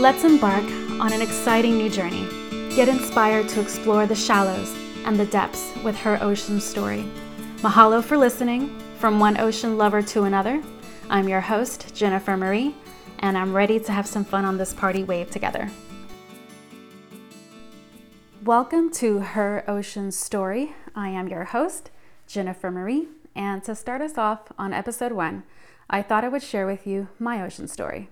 Let's 0.00 0.24
embark 0.24 0.64
on 0.98 1.12
an 1.12 1.20
exciting 1.20 1.76
new 1.76 1.90
journey. 1.90 2.26
Get 2.74 2.88
inspired 2.88 3.50
to 3.50 3.60
explore 3.60 4.06
the 4.06 4.14
shallows 4.14 4.74
and 5.04 5.20
the 5.20 5.26
depths 5.26 5.74
with 5.84 5.94
her 5.96 6.18
ocean 6.22 6.58
story. 6.58 7.04
Mahalo 7.58 8.02
for 8.02 8.16
listening. 8.16 8.80
From 8.98 9.20
one 9.20 9.38
ocean 9.38 9.76
lover 9.76 10.00
to 10.00 10.22
another, 10.22 10.62
I'm 11.10 11.28
your 11.28 11.42
host, 11.42 11.94
Jennifer 11.94 12.34
Marie, 12.34 12.74
and 13.18 13.36
I'm 13.36 13.54
ready 13.54 13.78
to 13.78 13.92
have 13.92 14.06
some 14.06 14.24
fun 14.24 14.46
on 14.46 14.56
this 14.56 14.72
party 14.72 15.04
wave 15.04 15.30
together. 15.30 15.70
Welcome 18.42 18.90
to 18.92 19.18
Her 19.18 19.64
Ocean 19.68 20.12
Story. 20.12 20.74
I 20.94 21.10
am 21.10 21.28
your 21.28 21.44
host, 21.44 21.90
Jennifer 22.26 22.70
Marie, 22.70 23.08
and 23.34 23.62
to 23.64 23.74
start 23.74 24.00
us 24.00 24.16
off 24.16 24.50
on 24.58 24.72
episode 24.72 25.12
one, 25.12 25.42
I 25.90 26.00
thought 26.00 26.24
I 26.24 26.28
would 26.28 26.42
share 26.42 26.66
with 26.66 26.86
you 26.86 27.08
my 27.18 27.42
ocean 27.42 27.68
story. 27.68 28.08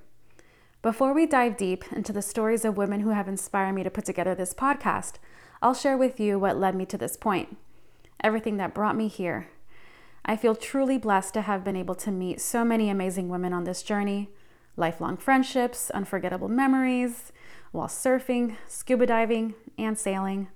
Before 0.89 1.13
we 1.13 1.27
dive 1.27 1.59
deep 1.59 1.85
into 1.93 2.15
the 2.15 2.23
stories 2.23 2.65
of 2.65 2.79
women 2.79 3.01
who 3.01 3.11
have 3.11 3.29
inspired 3.29 3.75
me 3.75 3.83
to 3.83 3.91
put 3.91 4.07
together 4.07 4.35
this 4.35 4.55
podcast, 4.55 5.17
I'll 5.61 5.75
share 5.75 5.99
with 5.99 6.19
you 6.19 6.39
what 6.39 6.57
led 6.57 6.75
me 6.75 6.87
to 6.87 6.97
this 6.97 7.15
point, 7.15 7.59
everything 8.25 8.57
that 8.57 8.73
brought 8.73 8.97
me 8.97 9.07
here, 9.09 9.49
I 10.25 10.35
feel 10.35 10.57
truly 10.57 10.97
blessed 10.97 11.35
to 11.35 11.43
have 11.43 11.63
been 11.63 11.77
able 11.77 11.95
to 11.97 12.11
meet 12.11 12.41
so 12.41 12.65
many 12.65 12.89
amazing 12.89 13.29
women 13.29 13.53
on 13.53 13.65
this 13.65 13.83
journey. 13.83 14.31
Lifelong 14.79 15.19
friendships, 15.19 15.91
unforgettable 15.91 16.49
memories 16.49 17.33
while 17.71 17.89
surfing, 17.89 18.57
scuba 18.67 19.05
diving, 19.05 19.57
and 19.77 19.99
sailing 19.99 20.49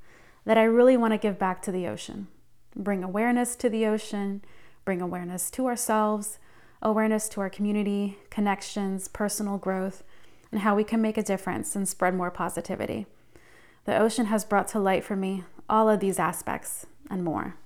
that 0.46 0.56
I 0.56 0.64
really 0.64 0.96
want 0.96 1.12
to 1.12 1.18
give 1.18 1.38
back 1.38 1.60
to 1.60 1.70
the 1.70 1.86
ocean. 1.86 2.28
Bring 2.74 3.04
awareness 3.04 3.54
to 3.56 3.68
the 3.68 3.84
ocean, 3.84 4.42
bring 4.86 5.02
awareness 5.02 5.50
to 5.50 5.66
ourselves, 5.66 6.38
awareness 6.80 7.28
to 7.28 7.42
our 7.42 7.50
community, 7.50 8.16
connections, 8.30 9.08
personal 9.08 9.58
growth, 9.58 10.02
and 10.52 10.60
how 10.60 10.76
we 10.76 10.84
can 10.84 11.02
make 11.02 11.18
a 11.18 11.22
difference 11.22 11.74
and 11.74 11.88
spread 11.88 12.14
more 12.14 12.30
positivity. 12.30 13.06
The 13.84 13.98
ocean 13.98 14.26
has 14.26 14.44
brought 14.44 14.68
to 14.68 14.78
light 14.78 15.02
for 15.02 15.16
me 15.16 15.44
all 15.68 15.88
of 15.88 15.98
these 15.98 16.18
aspects 16.18 16.86
and 17.10 17.24
more. 17.24 17.56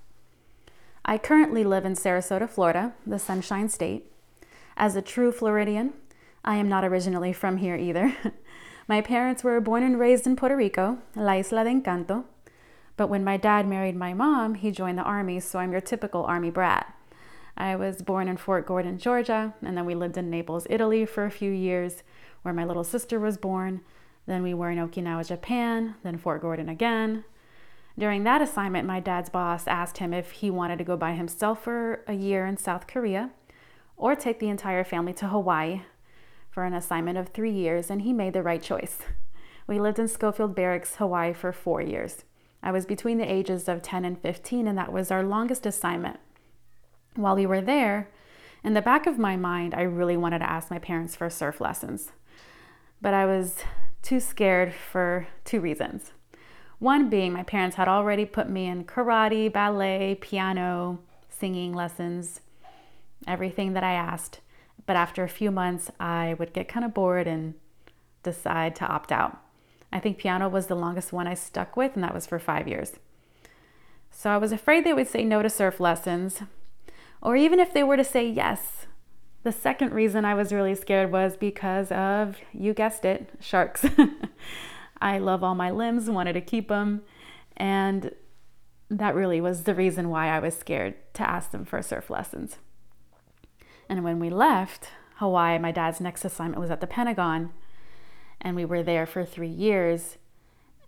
I 1.05 1.19
currently 1.19 1.65
live 1.65 1.85
in 1.85 1.93
Sarasota, 1.93 2.49
Florida, 2.49 2.95
the 3.07 3.19
Sunshine 3.19 3.69
State. 3.69 4.11
As 4.77 4.97
a 4.97 5.03
true 5.03 5.31
Floridian, 5.31 5.93
I 6.45 6.57
am 6.57 6.69
not 6.69 6.85
originally 6.85 7.33
from 7.33 7.59
here 7.59 7.77
either. 7.77 8.17
my 8.89 9.01
parents 9.01 9.45
were 9.45 9.61
born 9.61 9.83
and 9.83 9.99
raised 9.99 10.27
in 10.27 10.37
Puerto 10.37 10.57
Rico, 10.57 10.99
La 11.15 11.35
Isla 11.35 11.65
de 11.65 11.71
Encanto. 11.71 12.25
But 12.97 13.09
when 13.09 13.25
my 13.25 13.37
dad 13.37 13.69
married 13.69 13.97
my 13.97 14.15
mom, 14.15 14.55
he 14.55 14.71
joined 14.71 14.99
the 14.99 15.03
Army, 15.03 15.41
so 15.41 15.59
I'm 15.59 15.73
your 15.73 15.81
typical 15.81 16.25
Army 16.25 16.51
brat. 16.51 16.96
I 17.57 17.77
was 17.77 18.03
born 18.03 18.29
in 18.29 18.37
Fort 18.37 18.67
Gordon, 18.67 18.99
Georgia, 18.99 19.55
and 19.63 19.77
then 19.77 19.87
we 19.87 19.95
lived 19.95 20.17
in 20.17 20.31
Naples, 20.31 20.67
Italy 20.69 21.07
for 21.07 21.25
a 21.25 21.31
few 21.31 21.51
years, 21.51 22.03
where 22.43 22.55
my 22.55 22.65
little 22.65 22.85
sister 22.85 23.19
was 23.19 23.39
born. 23.39 23.81
Then 24.27 24.43
we 24.43 24.55
were 24.55 24.71
in 24.71 24.79
Okinawa, 24.79 25.27
Japan, 25.27 25.95
then 26.03 26.19
Fort 26.19 26.43
Gordon 26.43 26.69
again, 26.69 27.25
during 27.99 28.25
that 28.25 28.43
assignment, 28.43 28.87
my 28.87 29.01
dad's 29.01 29.31
boss 29.31 29.67
asked 29.67 29.99
him 29.99 30.13
if 30.13 30.33
he 30.33 30.51
wanted 30.51 30.77
to 30.79 30.85
go 30.85 30.97
by 30.97 31.15
himself 31.15 31.65
for 31.65 32.05
a 32.07 32.13
year 32.13 32.45
in 32.45 32.59
South 32.59 32.87
Korea 32.87 33.31
or 33.97 34.15
take 34.15 34.39
the 34.39 34.51
entire 34.51 34.85
family 34.85 35.15
to 35.15 35.29
Hawaii 35.29 35.83
for 36.51 36.65
an 36.65 36.75
assignment 36.75 37.17
of 37.17 37.29
three 37.29 37.53
years, 37.53 37.91
and 37.91 38.03
he 38.03 38.13
made 38.13 38.35
the 38.35 38.43
right 38.43 38.63
choice. 38.63 38.99
We 39.67 39.81
lived 39.81 39.99
in 39.99 40.09
Schofield 40.09 40.55
Barracks, 40.55 40.97
Hawaii 40.97 41.33
for 41.33 41.53
four 41.53 41.81
years. 41.81 42.25
I 42.63 42.71
was 42.71 42.85
between 42.85 43.17
the 43.19 43.31
ages 43.31 43.67
of 43.67 43.81
10 43.81 44.05
and 44.05 44.21
15, 44.21 44.67
and 44.67 44.77
that 44.77 44.93
was 44.93 45.11
our 45.11 45.23
longest 45.23 45.65
assignment. 45.65 46.21
While 47.17 47.37
we 47.37 47.47
were 47.47 47.63
there, 47.63 48.09
in 48.63 48.75
the 48.75 48.83
back 48.83 49.07
of 49.07 49.19
my 49.19 49.37
mind, 49.37 49.75
I 49.75 49.83
really 49.83 50.17
wanted 50.17 50.41
to 50.41 50.51
ask 50.51 50.71
my 50.71 50.79
parents 50.79 51.17
for 51.17 51.31
surf 51.31 51.61
lessons, 51.61 52.13
but 53.01 53.15
I 53.15 53.25
was 53.25 53.63
too 54.03 54.21
scared 54.21 54.75
for 54.75 55.27
two 55.45 55.61
reasons. 55.61 56.13
One 56.79 57.09
being 57.09 57.33
my 57.33 57.43
parents 57.43 57.77
had 57.77 57.89
already 57.89 58.27
put 58.27 58.51
me 58.51 58.67
in 58.67 58.85
karate, 58.85 59.51
ballet, 59.51 60.19
piano, 60.21 60.99
singing 61.31 61.73
lessons, 61.73 62.41
everything 63.27 63.73
that 63.73 63.85
I 63.85 63.93
asked. 63.93 64.41
But 64.85 64.97
after 64.97 65.25
a 65.25 65.29
few 65.29 65.51
months, 65.51 65.91
I 65.99 66.37
would 66.39 66.53
get 66.53 66.69
kind 66.69 66.85
of 66.85 66.93
bored 66.93 67.27
and 67.27 67.55
decide 68.23 68.77
to 68.77 68.87
opt 68.87 69.11
out. 69.11 69.39
I 69.91 70.01
think 70.01 70.19
piano 70.19 70.49
was 70.51 70.67
the 70.67 70.75
longest 70.75 71.13
one 71.13 71.27
I 71.27 71.35
stuck 71.35 71.77
with, 71.77 71.95
and 71.95 72.05
that 72.05 72.15
was 72.15 72.27
for 72.27 72.39
five 72.39 72.69
years. 72.69 72.93
So 74.11 74.31
I 74.31 74.37
was 74.37 74.53
afraid 74.53 74.85
they 74.85 74.93
would 74.93 75.09
say 75.09 75.25
no 75.25 75.41
to 75.41 75.49
surf 75.49 75.81
lessons, 75.81 76.43
or 77.23 77.37
even 77.37 77.59
if 77.59 77.73
they 77.73 77.83
were 77.83 77.97
to 77.97 78.05
say 78.05 78.29
yes. 78.29 78.87
The 79.43 79.53
second 79.53 79.93
reason 79.93 80.25
I 80.25 80.35
was 80.35 80.53
really 80.53 80.75
scared 80.75 81.13
was 81.13 81.37
because 81.37 81.93
of, 81.93 82.37
you 82.53 82.75
guessed 82.75 83.05
it, 83.05 83.31
sharks. 83.41 83.85
I 85.01 85.19
love 85.19 85.45
all 85.45 85.55
my 85.55 85.71
limbs, 85.71 86.11
wanted 86.11 86.33
to 86.33 86.41
keep 86.41 86.69
them. 86.69 87.03
And 87.57 88.13
that 88.91 89.15
really 89.15 89.41
was 89.41 89.65
the 89.65 89.75
reason 89.75 90.09
why 90.09 90.29
I 90.29 90.39
was 90.39 90.57
scared 90.57 90.95
to 91.15 91.29
ask 91.29 91.51
them 91.51 91.65
for 91.65 91.81
surf 91.83 92.11
lessons. 92.11 92.59
And 93.89 94.03
when 94.05 94.19
we 94.19 94.31
left 94.31 94.91
Hawaii, 95.17 95.59
my 95.59 95.73
dad's 95.73 96.01
next 96.01 96.25
assignment 96.25 96.61
was 96.61 96.71
at 96.71 96.81
the 96.81 96.87
Pentagon. 96.87 97.53
And 98.41 98.55
we 98.55 98.65
were 98.65 98.83
there 98.83 99.07
for 99.07 99.25
three 99.25 99.49
years. 99.49 100.19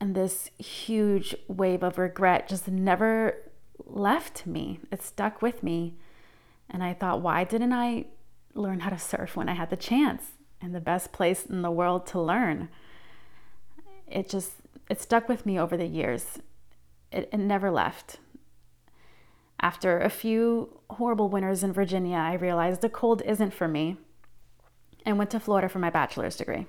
And 0.00 0.14
this 0.14 0.50
huge 0.58 1.34
wave 1.48 1.82
of 1.82 1.98
regret 1.98 2.48
just 2.48 2.68
never 2.68 3.36
left 3.84 4.46
me. 4.46 4.80
It 4.92 5.02
stuck 5.02 5.42
with 5.42 5.62
me. 5.62 5.96
And 6.70 6.82
I 6.82 6.94
thought, 6.94 7.22
why 7.22 7.44
didn't 7.44 7.72
I 7.72 8.06
learn 8.54 8.80
how 8.80 8.90
to 8.90 8.98
surf 8.98 9.36
when 9.36 9.48
I 9.48 9.54
had 9.54 9.70
the 9.70 9.76
chance 9.76 10.32
and 10.60 10.74
the 10.74 10.80
best 10.80 11.12
place 11.12 11.46
in 11.46 11.62
the 11.62 11.70
world 11.70 12.06
to 12.08 12.20
learn? 12.20 12.68
it 14.10 14.28
just 14.28 14.52
it 14.88 15.00
stuck 15.00 15.28
with 15.28 15.44
me 15.44 15.58
over 15.58 15.76
the 15.76 15.86
years. 15.86 16.38
It, 17.12 17.28
it 17.32 17.38
never 17.38 17.70
left. 17.70 18.18
After 19.60 19.98
a 19.98 20.10
few 20.10 20.80
horrible 20.90 21.28
winters 21.28 21.62
in 21.62 21.72
Virginia, 21.72 22.16
I 22.16 22.34
realized 22.34 22.80
the 22.80 22.88
cold 22.88 23.22
isn't 23.22 23.52
for 23.52 23.68
me 23.68 23.96
and 25.04 25.18
went 25.18 25.30
to 25.30 25.40
Florida 25.40 25.68
for 25.68 25.78
my 25.78 25.90
bachelor's 25.90 26.36
degree. 26.36 26.66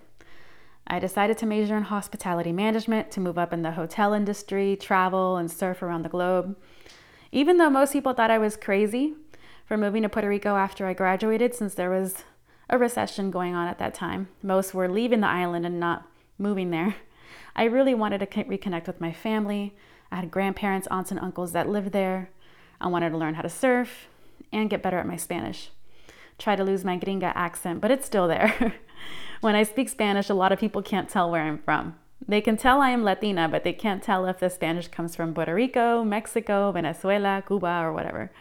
I 0.87 0.99
decided 0.99 1.37
to 1.37 1.45
major 1.45 1.77
in 1.77 1.83
hospitality 1.83 2.51
management 2.51 3.11
to 3.11 3.19
move 3.19 3.37
up 3.37 3.53
in 3.53 3.61
the 3.61 3.71
hotel 3.71 4.13
industry, 4.13 4.75
travel, 4.75 5.37
and 5.37 5.51
surf 5.51 5.83
around 5.83 6.01
the 6.01 6.09
globe. 6.09 6.57
Even 7.31 7.57
though 7.57 7.69
most 7.69 7.93
people 7.93 8.13
thought 8.13 8.31
I 8.31 8.39
was 8.39 8.57
crazy 8.57 9.13
for 9.69 9.77
moving 9.77 10.01
to 10.01 10.09
Puerto 10.09 10.27
Rico 10.27 10.55
after 10.55 10.87
I 10.87 10.93
graduated, 10.93 11.53
since 11.53 11.75
there 11.75 11.91
was 11.91 12.23
a 12.71 12.79
recession 12.79 13.29
going 13.29 13.53
on 13.53 13.67
at 13.67 13.77
that 13.77 13.93
time, 13.93 14.29
most 14.41 14.73
were 14.73 14.89
leaving 14.89 15.19
the 15.19 15.27
island 15.27 15.63
and 15.63 15.79
not 15.79 16.07
moving 16.39 16.71
there. 16.71 16.95
I 17.55 17.65
really 17.65 17.93
wanted 17.93 18.17
to 18.17 18.25
reconnect 18.25 18.87
with 18.87 18.99
my 18.99 19.13
family. 19.13 19.75
I 20.11 20.15
had 20.15 20.31
grandparents, 20.31 20.87
aunts, 20.89 21.11
and 21.11 21.19
uncles 21.19 21.51
that 21.51 21.69
lived 21.69 21.91
there. 21.91 22.31
I 22.81 22.87
wanted 22.87 23.11
to 23.11 23.17
learn 23.19 23.35
how 23.35 23.43
to 23.43 23.49
surf 23.49 24.07
and 24.51 24.71
get 24.71 24.81
better 24.81 24.97
at 24.97 25.05
my 25.05 25.17
Spanish. 25.17 25.69
Try 26.39 26.55
to 26.55 26.63
lose 26.63 26.83
my 26.83 26.97
gringa 26.97 27.31
accent, 27.35 27.79
but 27.79 27.91
it's 27.91 28.07
still 28.07 28.27
there. 28.27 28.73
when 29.41 29.53
I 29.53 29.61
speak 29.61 29.89
Spanish, 29.89 30.31
a 30.31 30.33
lot 30.33 30.51
of 30.51 30.59
people 30.59 30.81
can't 30.81 31.09
tell 31.09 31.29
where 31.29 31.43
I'm 31.43 31.59
from. 31.59 31.95
They 32.27 32.41
can 32.41 32.57
tell 32.57 32.81
I 32.81 32.89
am 32.89 33.03
Latina, 33.03 33.47
but 33.47 33.63
they 33.63 33.73
can't 33.73 34.01
tell 34.01 34.25
if 34.25 34.39
the 34.39 34.49
Spanish 34.49 34.87
comes 34.87 35.15
from 35.15 35.35
Puerto 35.35 35.53
Rico, 35.53 36.03
Mexico, 36.03 36.71
Venezuela, 36.71 37.43
Cuba, 37.45 37.81
or 37.83 37.93
whatever. 37.93 38.31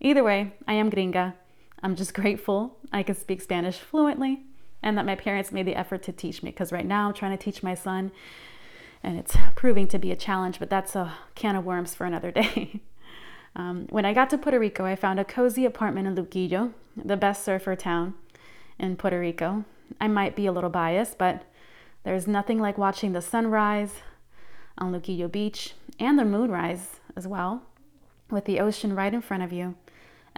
Either 0.00 0.24
way, 0.24 0.52
I 0.66 0.72
am 0.74 0.90
gringa. 0.90 1.34
I'm 1.82 1.94
just 1.94 2.14
grateful 2.20 2.78
I 2.92 3.02
can 3.02 3.14
speak 3.14 3.40
Spanish 3.40 3.78
fluently 3.78 4.44
and 4.82 4.96
that 4.96 5.06
my 5.06 5.14
parents 5.14 5.52
made 5.52 5.66
the 5.66 5.76
effort 5.76 6.02
to 6.04 6.12
teach 6.12 6.42
me 6.42 6.50
because 6.50 6.72
right 6.72 6.86
now 6.86 7.08
I'm 7.08 7.14
trying 7.14 7.36
to 7.36 7.42
teach 7.42 7.62
my 7.62 7.74
son 7.74 8.12
and 9.02 9.18
it's 9.18 9.36
proving 9.54 9.86
to 9.88 9.98
be 9.98 10.10
a 10.10 10.16
challenge, 10.16 10.58
but 10.58 10.70
that's 10.70 10.94
a 10.94 11.14
can 11.34 11.56
of 11.56 11.64
worms 11.64 11.94
for 11.94 12.04
another 12.04 12.30
day. 12.30 12.80
um, 13.56 13.86
when 13.90 14.04
I 14.04 14.14
got 14.14 14.30
to 14.30 14.38
Puerto 14.38 14.58
Rico, 14.58 14.84
I 14.84 14.96
found 14.96 15.20
a 15.20 15.24
cozy 15.24 15.64
apartment 15.64 16.06
in 16.06 16.14
Luquillo, 16.14 16.72
the 16.96 17.16
best 17.16 17.44
surfer 17.44 17.76
town 17.76 18.14
in 18.78 18.96
Puerto 18.96 19.18
Rico. 19.18 19.64
I 20.00 20.08
might 20.08 20.36
be 20.36 20.46
a 20.46 20.52
little 20.52 20.70
biased, 20.70 21.18
but 21.18 21.44
there's 22.04 22.26
nothing 22.26 22.58
like 22.58 22.78
watching 22.78 23.12
the 23.12 23.22
sunrise 23.22 23.96
on 24.78 24.92
Luquillo 24.92 25.30
Beach 25.30 25.74
and 25.98 26.18
the 26.18 26.24
moonrise 26.24 27.00
as 27.16 27.26
well, 27.26 27.62
with 28.30 28.44
the 28.44 28.60
ocean 28.60 28.94
right 28.94 29.12
in 29.12 29.20
front 29.20 29.42
of 29.42 29.52
you 29.52 29.74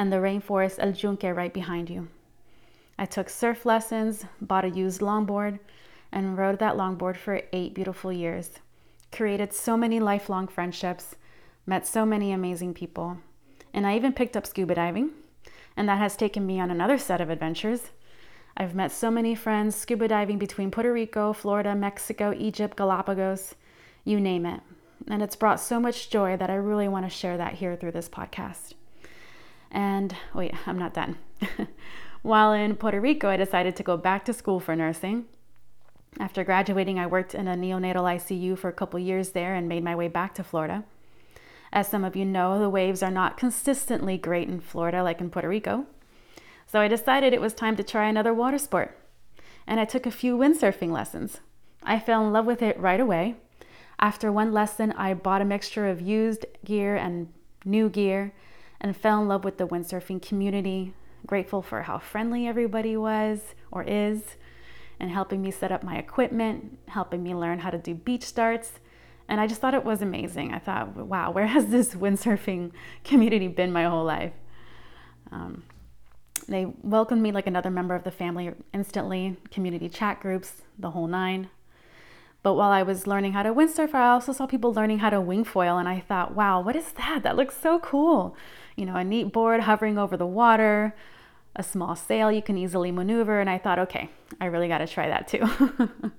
and 0.03 0.13
the 0.13 0.17
rainforest 0.17 0.81
El 0.81 0.91
Yunque 0.91 1.33
right 1.33 1.55
behind 1.55 1.89
you. 1.89 2.09
I 2.99 3.07
took 3.07 3.31
surf 3.31 3.65
lessons, 3.65 4.25
bought 4.41 4.65
a 4.65 4.71
used 4.71 5.01
longboard, 5.01 5.61
and 6.11 6.37
rode 6.37 6.59
that 6.59 6.75
longboard 6.75 7.17
for 7.17 7.43
eight 7.53 7.73
beautiful 7.73 8.13
years. 8.13 8.51
Created 9.13 9.53
so 9.53 9.77
many 9.77 10.01
lifelong 10.01 10.49
friendships, 10.49 11.15
met 11.67 11.87
so 11.87 12.05
many 12.05 12.33
amazing 12.33 12.75
people, 12.75 13.19
and 13.73 13.87
I 13.87 13.95
even 13.95 14.13
picked 14.13 14.37
up 14.37 14.45
scuba 14.45 14.75
diving, 14.75 15.11
and 15.77 15.89
that 15.89 15.99
has 15.99 16.17
taken 16.17 16.45
me 16.45 16.59
on 16.59 16.73
another 16.73 16.99
set 16.99 17.21
of 17.21 17.31
adventures. 17.31 17.91
I've 18.57 18.75
met 18.75 18.91
so 18.91 19.09
many 19.09 19.37
friends 19.37 19.77
scuba 19.77 20.09
diving 20.09 20.39
between 20.39 20.73
Puerto 20.73 20.93
Rico, 20.93 21.33
Florida, 21.33 21.77
Mexico, 21.77 22.35
Egypt, 22.37 22.77
Galapagos, 22.77 23.55
you 24.05 24.19
name 24.19 24.47
it. 24.47 24.63
And 25.07 25.23
it's 25.23 25.37
brought 25.37 25.61
so 25.61 25.79
much 25.79 26.11
joy 26.11 26.37
that 26.39 26.51
I 26.51 26.57
really 26.57 26.89
want 26.89 27.07
to 27.07 27.09
share 27.09 27.37
that 27.37 27.55
here 27.55 27.77
through 27.77 27.93
this 27.93 28.09
podcast. 28.09 28.75
And 29.73 30.15
wait, 30.35 30.55
I'm 30.67 30.79
not 30.79 30.95
done. 30.95 31.17
While 32.23 32.53
in 32.53 32.77
Puerto 32.77 33.01
Rico, 33.01 33.29
I 33.29 33.37
decided 33.37 33.75
to 33.77 33.83
go 33.83 33.97
back 33.97 34.25
to 34.27 34.33
school 34.33 34.61
for 34.61 34.77
nursing. 34.77 35.25
After 36.21 36.45
graduating, 36.45 36.99
I 36.99 37.07
worked 37.07 37.35
in 37.35 37.49
a 37.49 37.57
neonatal 37.57 38.05
ICU 38.05 38.59
for 38.59 38.69
a 38.69 38.73
couple 38.73 39.01
years 39.01 39.31
there 39.31 39.55
and 39.55 39.67
made 39.69 39.83
my 39.83 39.97
way 39.97 40.09
back 40.09 40.35
to 40.35 40.45
Florida. 40.45 40.85
As 41.73 41.89
some 41.89 42.05
of 42.05 42.15
you 42.15 42.27
know, 42.27 42.59
the 42.59 42.69
waves 42.69 43.03
are 43.03 43.11
not 43.11 43.39
consistently 43.39 44.19
great 44.19 44.47
in 44.47 44.61
Florida 44.61 45.03
like 45.03 45.23
in 45.23 45.31
Puerto 45.31 45.49
Rico. 45.49 45.87
So 46.67 46.81
I 46.81 46.87
decided 46.87 47.33
it 47.33 47.41
was 47.41 47.55
time 47.55 47.77
to 47.77 47.83
try 47.83 48.09
another 48.09 48.35
water 48.35 48.59
sport. 48.59 48.97
And 49.67 49.81
I 49.81 49.87
took 49.87 50.05
a 50.05 50.11
few 50.11 50.37
windsurfing 50.37 50.93
lessons. 50.93 51.41
I 51.83 51.99
fell 51.99 52.27
in 52.27 52.33
love 52.33 52.45
with 52.45 52.61
it 52.61 52.79
right 52.79 53.01
away. 53.01 53.37
After 53.99 54.31
one 54.31 54.53
lesson, 54.53 54.93
I 54.93 55.15
bought 55.15 55.41
a 55.41 55.47
mixture 55.47 55.89
of 55.89 56.01
used 56.01 56.45
gear 56.63 56.95
and 56.95 57.33
new 57.65 57.89
gear 57.89 58.35
and 58.83 58.95
fell 58.95 59.23
in 59.23 59.29
love 59.29 59.45
with 59.45 59.57
the 59.57 59.67
windsurfing 59.67 60.21
community. 60.21 60.93
Grateful 61.27 61.63
for 61.63 61.83
how 61.83 61.99
friendly 61.99 62.47
everybody 62.47 62.97
was 62.97 63.55
or 63.71 63.83
is, 63.85 64.37
and 65.01 65.11
helping 65.11 65.41
me 65.41 65.51
set 65.51 65.73
up 65.73 65.83
my 65.83 65.97
equipment, 65.97 66.79
helping 66.89 67.23
me 67.23 67.35
learn 67.35 67.61
how 67.61 67.71
to 67.71 67.79
do 67.79 67.95
beach 67.95 68.25
starts, 68.25 68.73
and 69.29 69.41
I 69.41 69.47
just 69.47 69.61
thought 69.61 69.73
it 69.73 69.85
was 69.85 70.03
amazing. 70.03 70.53
I 70.53 70.59
thought, 70.59 70.95
wow, 70.95 71.31
where 71.31 71.47
has 71.47 71.69
this 71.69 71.95
windsurfing 71.95 72.73
community 73.05 73.49
been 73.49 73.73
my 73.73 73.85
whole 73.85 74.05
life? 74.05 74.33
Um, 75.31 75.63
they 76.49 76.67
welcomed 76.83 77.23
me 77.23 77.33
like 77.33 77.47
another 77.47 77.71
member 77.71 77.95
of 77.95 78.05
the 78.05 78.11
family 78.11 78.53
instantly, 78.75 79.37
community 79.51 79.89
chat 79.89 80.21
groups, 80.21 80.63
the 80.79 80.91
whole 80.91 81.07
nine. 81.07 81.49
But 82.43 82.55
while 82.55 82.71
I 82.71 82.83
was 82.83 83.07
learning 83.07 83.35
how 83.35 83.45
to 83.45 83.55
windsurf, 83.55 83.95
I 83.95 84.11
also 84.11 84.33
saw 84.33 84.47
people 84.47 84.73
learning 84.73 84.99
how 84.99 85.11
to 85.11 85.21
wing 85.21 85.45
foil, 85.45 85.79
and 85.79 85.89
I 85.89 86.01
thought, 86.01 86.35
wow, 86.35 86.61
what 86.61 86.75
is 86.75 86.93
that? 86.93 87.23
That 87.23 87.37
looks 87.37 87.57
so 87.57 87.79
cool. 87.79 88.37
You 88.77 88.87
know, 88.87 88.97
a 88.97 89.05
neat 89.05 89.33
board 89.33 89.61
hovering 89.61 89.97
over 89.97 90.17
the 90.17 90.27
water, 90.27 90.97
a 91.55 91.63
small 91.63 91.95
sail 91.95 92.33
you 92.33 92.43
can 92.43 92.59
easily 92.59 92.91
maneuver, 92.91 93.41
and 93.41 93.49
I 93.49 93.59
thought, 93.59 93.79
okay, 93.79 94.11
I 94.41 94.47
really 94.47 94.69
got 94.69 94.79
to 94.79 94.89
try 94.89 95.09
that 95.09 95.29
too. 95.29 95.49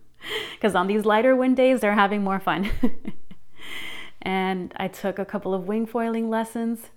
because 0.54 0.76
on 0.76 0.88
these 0.88 1.06
lighter 1.06 1.36
wind 1.36 1.58
days, 1.58 1.82
they're 1.82 1.94
having 1.94 2.24
more 2.24 2.40
fun. 2.40 2.70
and 4.22 4.74
I 4.78 4.88
took 4.88 5.20
a 5.20 5.26
couple 5.26 5.54
of 5.54 5.68
wing 5.68 5.86
foiling 5.86 6.30
lessons. 6.30 6.90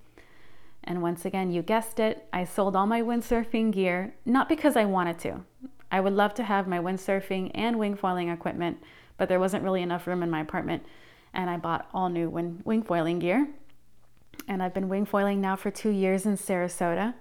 And 0.84 1.02
once 1.02 1.25
again, 1.25 1.50
you 1.50 1.62
guessed 1.62 1.99
it, 1.99 2.28
I 2.32 2.44
sold 2.44 2.76
all 2.76 2.87
my 2.87 3.02
windsurfing 3.02 3.73
gear, 3.73 4.14
not 4.25 4.49
because 4.49 4.76
I 4.76 4.84
wanted 4.84 5.19
to. 5.20 5.43
I 5.90 6.00
would 6.00 6.12
love 6.12 6.34
to 6.34 6.44
have 6.44 6.69
my 6.69 6.78
windsurfing 6.78 7.50
and 7.55 7.78
wing 7.78 7.96
foiling 7.96 8.28
equipment, 8.28 8.78
but 9.17 9.29
there 9.29 9.41
wasn't 9.41 9.65
really 9.65 9.83
enough 9.83 10.07
room 10.07 10.23
in 10.23 10.31
my 10.31 10.41
apartment. 10.41 10.85
And 11.33 11.51
I 11.51 11.57
bought 11.57 11.89
all 11.93 12.09
new 12.09 12.29
wing, 12.29 12.63
wing 12.65 12.83
foiling 12.83 13.19
gear. 13.19 13.49
And 14.49 14.63
I've 14.63 14.75
been 14.75 14.89
wing 14.89 15.05
foiling 15.05 15.41
now 15.41 15.57
for 15.57 15.71
two 15.71 15.91
years 15.91 16.27
in 16.27 16.37
Sarasota. 16.37 17.15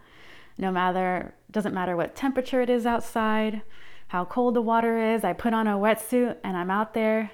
No 0.58 0.72
matter, 0.72 1.34
doesn't 1.52 1.74
matter 1.74 1.96
what 1.96 2.16
temperature 2.16 2.62
it 2.62 2.70
is 2.70 2.86
outside, 2.86 3.62
how 4.08 4.26
cold 4.26 4.54
the 4.54 4.62
water 4.62 4.98
is. 4.98 5.24
I 5.24 5.34
put 5.34 5.54
on 5.54 5.68
a 5.68 5.78
wetsuit 5.78 6.38
and 6.44 6.56
I'm 6.56 6.72
out 6.72 6.94
there 6.94 7.32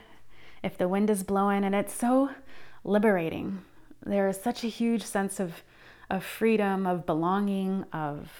if 0.63 0.77
the 0.77 0.87
wind 0.87 1.09
is 1.09 1.23
blowing, 1.23 1.63
and 1.63 1.73
it's 1.73 1.93
so 1.93 2.29
liberating. 2.83 3.63
There 4.05 4.27
is 4.27 4.39
such 4.39 4.63
a 4.63 4.67
huge 4.67 5.03
sense 5.03 5.39
of, 5.39 5.63
of 6.09 6.23
freedom, 6.23 6.85
of 6.85 7.05
belonging, 7.05 7.85
of, 7.91 8.31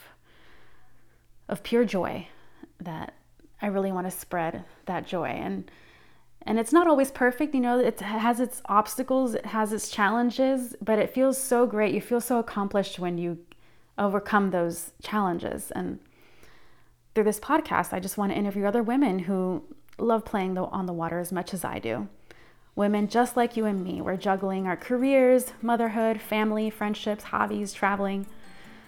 of 1.47 1.63
pure 1.63 1.85
joy 1.85 2.27
that 2.79 3.15
I 3.61 3.67
really 3.67 3.91
want 3.91 4.07
to 4.07 4.11
spread 4.11 4.63
that 4.85 5.07
joy. 5.07 5.27
And 5.27 5.69
and 6.43 6.59
it's 6.59 6.73
not 6.73 6.87
always 6.87 7.11
perfect, 7.11 7.53
you 7.53 7.61
know, 7.61 7.79
it 7.79 7.99
has 7.99 8.39
its 8.39 8.61
obstacles, 8.65 9.35
it 9.35 9.47
has 9.47 9.71
its 9.71 9.89
challenges, 9.89 10.75
but 10.81 10.97
it 10.97 11.13
feels 11.13 11.37
so 11.37 11.67
great. 11.67 11.93
You 11.93 12.01
feel 12.01 12.21
so 12.21 12.39
accomplished 12.39 12.97
when 12.97 13.17
you 13.17 13.37
overcome 13.97 14.49
those 14.49 14.91
challenges. 15.03 15.71
And 15.71 15.99
through 17.13 17.25
this 17.25 17.39
podcast, 17.39 17.93
I 17.93 17.99
just 17.99 18.17
want 18.17 18.31
to 18.31 18.37
interview 18.37 18.65
other 18.65 18.81
women 18.81 19.19
who 19.19 19.63
love 19.99 20.25
playing 20.25 20.57
on 20.57 20.87
the 20.87 20.93
water 20.93 21.19
as 21.19 21.31
much 21.31 21.53
as 21.53 21.63
I 21.63 21.77
do. 21.77 22.07
Women 22.73 23.07
just 23.07 23.37
like 23.37 23.55
you 23.55 23.65
and 23.65 23.83
me, 23.83 24.01
we're 24.01 24.17
juggling 24.17 24.65
our 24.65 24.77
careers, 24.77 25.53
motherhood, 25.61 26.21
family, 26.21 26.69
friendships, 26.69 27.25
hobbies, 27.25 27.73
traveling. 27.73 28.25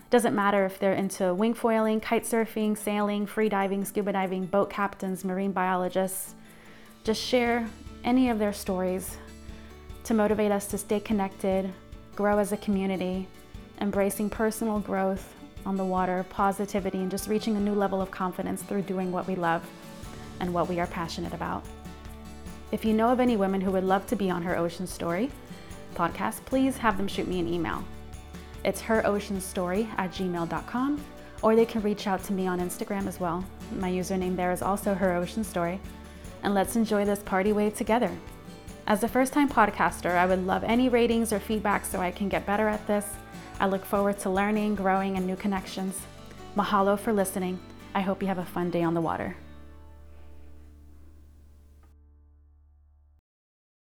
Doesn't 0.09 0.35
matter 0.35 0.65
if 0.65 0.79
they're 0.79 0.93
into 0.93 1.33
wing 1.33 1.53
foiling, 1.53 1.99
kite 1.99 2.23
surfing, 2.23 2.77
sailing, 2.77 3.25
free 3.25 3.49
diving, 3.49 3.83
scuba 3.85 4.13
diving, 4.13 4.45
boat 4.45 4.69
captains, 4.69 5.23
marine 5.23 5.51
biologists. 5.51 6.33
Just 7.03 7.21
share 7.21 7.67
any 8.05 8.29
of 8.29 8.39
their 8.39 8.53
stories 8.53 9.17
to 10.05 10.13
motivate 10.13 10.51
us 10.51 10.67
to 10.67 10.77
stay 10.77 10.99
connected, 10.99 11.71
grow 12.15 12.39
as 12.39 12.51
a 12.53 12.57
community, 12.57 13.27
embracing 13.81 14.29
personal 14.29 14.79
growth, 14.79 15.33
on 15.65 15.77
the 15.77 15.83
water, 15.83 16.25
positivity, 16.29 16.99
and 16.99 17.11
just 17.11 17.27
reaching 17.27 17.55
a 17.55 17.59
new 17.59 17.73
level 17.73 18.01
of 18.01 18.11
confidence 18.11 18.61
through 18.61 18.81
doing 18.81 19.11
what 19.11 19.27
we 19.27 19.35
love 19.35 19.65
and 20.39 20.53
what 20.53 20.67
we 20.67 20.79
are 20.79 20.87
passionate 20.87 21.33
about. 21.33 21.63
If 22.71 22.83
you 22.83 22.93
know 22.93 23.09
of 23.09 23.19
any 23.19 23.37
women 23.37 23.61
who 23.61 23.71
would 23.71 23.83
love 23.83 24.05
to 24.07 24.15
be 24.15 24.29
on 24.29 24.41
Her 24.41 24.57
Ocean 24.57 24.87
Story 24.87 25.29
podcast, 25.95 26.43
please 26.45 26.77
have 26.77 26.97
them 26.97 27.07
shoot 27.07 27.27
me 27.27 27.39
an 27.39 27.47
email. 27.47 27.83
It's 28.65 28.81
heroceanstory 28.81 29.87
at 29.97 30.11
gmail.com, 30.11 31.05
or 31.41 31.55
they 31.55 31.65
can 31.65 31.81
reach 31.81 32.07
out 32.07 32.23
to 32.25 32.33
me 32.33 32.47
on 32.47 32.59
Instagram 32.59 33.07
as 33.07 33.19
well. 33.19 33.45
My 33.77 33.91
username 33.91 34.35
there 34.35 34.51
is 34.51 34.61
also 34.61 34.93
Her 34.93 35.13
Ocean 35.13 35.43
Story. 35.43 35.79
And 36.43 36.53
let's 36.53 36.75
enjoy 36.75 37.05
this 37.05 37.23
party 37.23 37.51
wave 37.51 37.75
together. 37.75 38.11
As 38.85 39.03
a 39.03 39.07
first 39.07 39.33
time 39.33 39.49
podcaster, 39.49 40.11
I 40.11 40.25
would 40.25 40.45
love 40.45 40.63
any 40.63 40.89
ratings 40.89 41.33
or 41.33 41.39
feedback 41.39 41.85
so 41.85 41.99
I 41.99 42.11
can 42.11 42.29
get 42.29 42.45
better 42.45 42.67
at 42.67 42.85
this 42.85 43.07
I 43.59 43.67
look 43.67 43.85
forward 43.85 44.19
to 44.19 44.29
learning, 44.29 44.75
growing, 44.75 45.15
and 45.15 45.25
new 45.25 45.35
connections. 45.35 46.01
Mahalo 46.55 46.99
for 46.99 47.13
listening. 47.13 47.59
I 47.95 48.01
hope 48.01 48.21
you 48.21 48.27
have 48.27 48.39
a 48.39 48.45
fun 48.45 48.69
day 48.71 48.83
on 48.83 48.93
the 48.93 49.01
water. 49.01 49.37